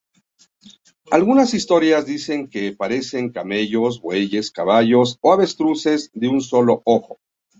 [1.11, 7.19] Algunas historias dicen que parecen camellos, bueyes, caballos o avestruces de un solo ojo.